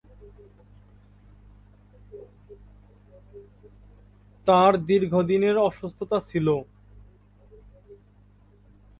তার 4.47 4.73
দীর্ঘদিনের 4.89 5.55
অসুস্থতা 5.69 6.17
ছিল। 6.29 6.47